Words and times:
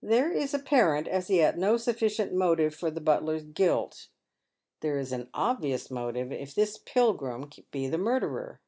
There 0.00 0.32
is 0.32 0.54
apparent, 0.54 1.06
as 1.06 1.28
yet, 1.28 1.58
no 1.58 1.76
sufficient 1.76 2.32
motive 2.32 2.74
for 2.74 2.90
the 2.90 2.98
butler's 2.98 3.44
guilt; 3.44 4.08
there 4.80 4.96
is 4.98 5.12
an 5.12 5.28
obvious 5.34 5.90
motive 5.90 6.32
if 6.32 6.54
this 6.54 6.78
Pilgrim 6.78 7.50
be 7.70 7.86
the 7.86 7.98
murderer. 7.98 8.62